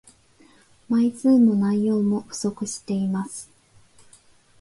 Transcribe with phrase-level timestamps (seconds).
[0.89, 3.47] 枚数も内容も不足しています